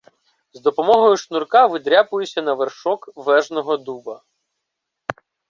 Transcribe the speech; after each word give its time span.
З 0.53 0.61
допомогою 0.61 1.17
шнурка 1.17 1.67
видряпуюся 1.67 2.41
на 2.41 2.53
вершок 2.53 3.09
Вежного 3.15 3.77
дуба. 3.77 4.23